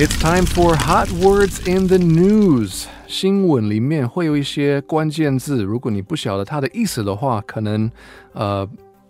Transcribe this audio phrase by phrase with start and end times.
[0.00, 2.84] It's time for hot words in the news.
[3.08, 7.90] 新闻里面会有一些关键字，如果你不晓得它的意思的话，可能
[8.32, 8.64] 呃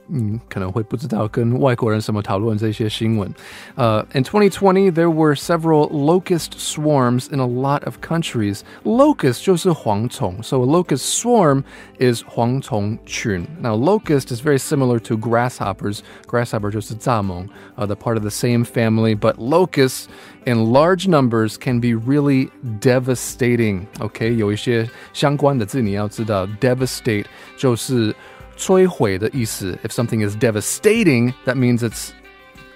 [0.09, 3.33] 嗯，可能会不知道跟外国人什么讨论这些新闻。
[3.77, 8.63] Uh, in 2020, there were several locust swarms in a lot of countries.
[8.83, 11.63] Locust 就是蝗虫, so a locust swarm
[11.99, 13.47] is 蝗虫群.
[13.61, 16.01] Now, locust is very similar to grasshoppers.
[16.27, 17.47] Grasshopper 就是蚱蜢,
[17.77, 20.07] uh, the part of the same family, but locusts
[20.45, 22.49] in large numbers can be really
[22.81, 23.83] devastating.
[23.99, 27.25] OK，有一些相关的字你要知道，devastate
[27.57, 28.13] 就是
[28.57, 29.77] 摧毁的意思.
[29.83, 32.11] If something is devastating, that means it's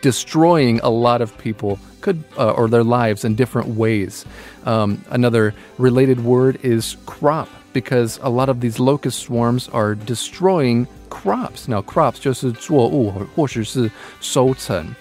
[0.01, 4.25] destroying a lot of people could uh, or their lives in different ways.
[4.65, 10.87] Um, another related word is crop because a lot of these locust swarms are destroying
[11.09, 11.67] crops.
[11.67, 13.89] Now, crops 就是作物或者是
[14.21, 14.95] 收成.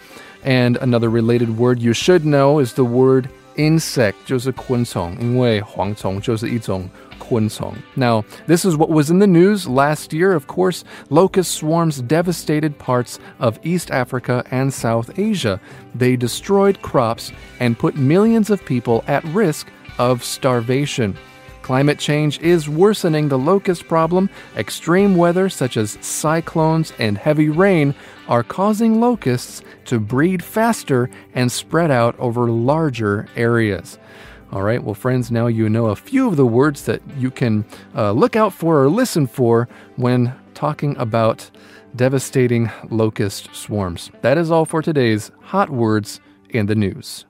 [0.45, 6.89] And another related word you should know is the word insect 就是昆虫，因为蝗虫就是一种
[7.97, 10.33] now, this is what was in the news last year.
[10.33, 15.59] Of course, locust swarms devastated parts of East Africa and South Asia.
[15.98, 19.67] They destroyed crops and put millions of people at risk
[19.98, 21.17] of starvation.
[21.62, 24.30] Climate change is worsening the locust problem.
[24.58, 27.94] Extreme weather, such as cyclones and heavy rain,
[28.28, 33.98] are causing locusts to breed faster and spread out over larger areas.
[34.52, 37.64] All right, well, friends, now you know a few of the words that you can
[37.96, 41.50] uh, look out for or listen for when talking about
[41.96, 44.12] devastating locust swarms.
[44.22, 47.25] That is all for today's Hot Words in the News.